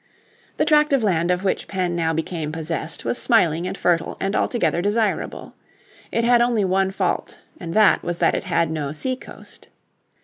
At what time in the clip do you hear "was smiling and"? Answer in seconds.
3.05-3.77